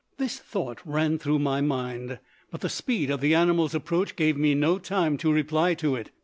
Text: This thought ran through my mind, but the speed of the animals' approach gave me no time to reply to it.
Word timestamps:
This 0.17 0.39
thought 0.39 0.79
ran 0.83 1.19
through 1.19 1.37
my 1.37 1.61
mind, 1.61 2.17
but 2.49 2.61
the 2.61 2.69
speed 2.69 3.11
of 3.11 3.21
the 3.21 3.35
animals' 3.35 3.75
approach 3.75 4.15
gave 4.15 4.35
me 4.35 4.55
no 4.55 4.79
time 4.79 5.15
to 5.17 5.31
reply 5.31 5.75
to 5.75 5.95
it. 5.95 6.09